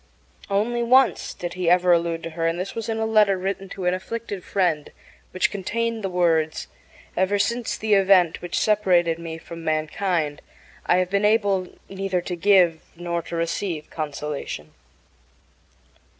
[0.49, 3.69] Only once did he ever allude to her, and this was in a letter written
[3.69, 4.91] to an afflicted friend,
[5.29, 6.67] which contained the words:
[7.15, 10.41] Ever since the event which separated me from mankind
[10.87, 14.73] I have been able neither to give nor to receive consolation.